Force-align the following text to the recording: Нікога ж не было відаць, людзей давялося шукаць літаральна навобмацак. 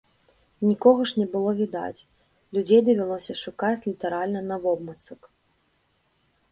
Нікога 0.69 1.01
ж 1.11 1.19
не 1.19 1.27
было 1.33 1.51
відаць, 1.59 2.05
людзей 2.57 2.81
давялося 2.89 3.33
шукаць 3.43 3.85
літаральна 3.89 4.39
навобмацак. 4.55 5.21